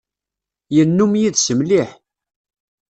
Yennum 0.75 1.13
yid-s 1.21 1.47
mliḥ. 1.59 1.89